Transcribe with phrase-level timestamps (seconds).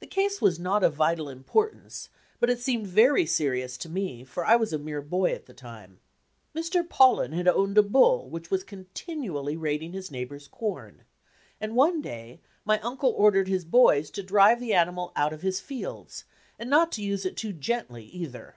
[0.00, 2.08] The case was not of vital importance,
[2.40, 5.52] but it seemed very serious to me, for I was a mere boy at the
[5.52, 6.00] time.
[6.56, 6.82] Mr.
[6.82, 11.02] Paullin had owned a bull which was continually raiding his neighbor's corn,
[11.60, 15.60] and one day my uncle ordered his boys to drive the animal out of his
[15.60, 16.24] fields,
[16.58, 18.54] and not to use it too gently, either.